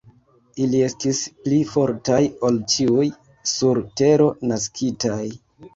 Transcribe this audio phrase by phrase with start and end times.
[0.63, 2.19] Ili estis pli fortaj
[2.49, 3.07] ol ĉiuj,
[3.55, 5.25] sur tero naskitaj.